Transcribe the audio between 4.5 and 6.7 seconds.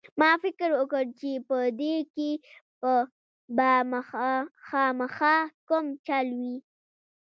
خامخا کوم چل وي.